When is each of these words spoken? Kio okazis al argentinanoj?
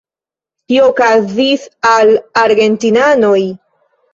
Kio 0.71 0.87
okazis 0.93 1.67
al 1.91 2.13
argentinanoj? 2.47 3.39